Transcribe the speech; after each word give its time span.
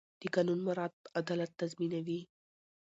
د 0.21 0.23
قانون 0.35 0.59
مراعت 0.67 0.95
عدالت 1.19 1.51
تضمینوي 1.61 2.21